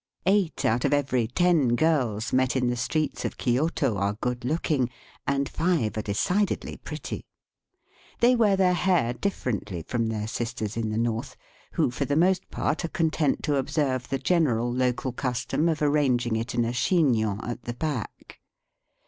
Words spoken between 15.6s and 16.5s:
of arranging